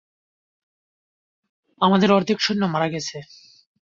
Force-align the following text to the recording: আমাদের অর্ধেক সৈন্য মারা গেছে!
আমাদের 1.81 2.09
অর্ধেক 2.11 2.37
সৈন্য 2.41 2.63
মারা 2.73 2.87
গেছে! 2.93 3.17